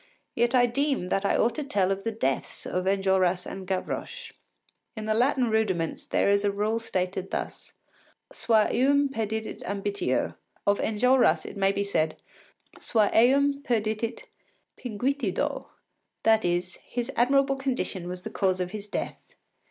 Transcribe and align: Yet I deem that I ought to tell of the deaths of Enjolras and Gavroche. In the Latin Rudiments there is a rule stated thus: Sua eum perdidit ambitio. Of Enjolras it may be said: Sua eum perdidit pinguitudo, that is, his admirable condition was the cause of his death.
Yet 0.33 0.55
I 0.55 0.65
deem 0.65 1.09
that 1.09 1.25
I 1.25 1.37
ought 1.37 1.53
to 1.53 1.63
tell 1.63 1.91
of 1.91 2.03
the 2.03 2.11
deaths 2.11 2.65
of 2.65 2.85
Enjolras 2.87 3.45
and 3.45 3.67
Gavroche. 3.67 4.31
In 4.97 5.05
the 5.05 5.13
Latin 5.13 5.51
Rudiments 5.51 6.05
there 6.07 6.27
is 6.31 6.43
a 6.43 6.51
rule 6.51 6.79
stated 6.79 7.29
thus: 7.29 7.73
Sua 8.33 8.69
eum 8.73 9.09
perdidit 9.09 9.61
ambitio. 9.61 10.33
Of 10.65 10.79
Enjolras 10.79 11.45
it 11.45 11.55
may 11.55 11.71
be 11.71 11.83
said: 11.83 12.19
Sua 12.79 13.11
eum 13.13 13.61
perdidit 13.61 14.23
pinguitudo, 14.75 15.67
that 16.23 16.43
is, 16.43 16.77
his 16.77 17.11
admirable 17.15 17.55
condition 17.57 18.07
was 18.07 18.23
the 18.23 18.31
cause 18.31 18.59
of 18.59 18.71
his 18.71 18.87
death. 18.89 19.35